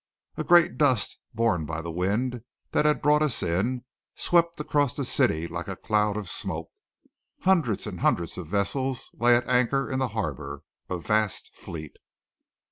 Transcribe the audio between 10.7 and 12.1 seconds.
a vast fleet.